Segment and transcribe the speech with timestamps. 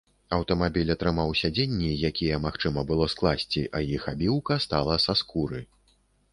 [0.35, 5.65] Аўтамабіль атрымаў сядзенні, якія магчыма было скласці, а іх абіўка стала са скуры.